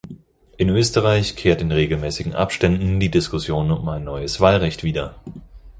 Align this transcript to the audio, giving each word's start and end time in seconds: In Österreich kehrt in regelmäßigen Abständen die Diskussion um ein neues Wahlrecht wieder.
In 0.57 0.69
Österreich 0.69 1.35
kehrt 1.35 1.61
in 1.61 1.71
regelmäßigen 1.71 2.33
Abständen 2.33 2.99
die 2.99 3.11
Diskussion 3.11 3.69
um 3.69 3.87
ein 3.87 4.03
neues 4.03 4.39
Wahlrecht 4.39 4.83
wieder. 4.83 5.13